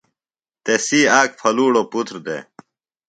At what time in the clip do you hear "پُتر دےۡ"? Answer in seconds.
1.91-2.43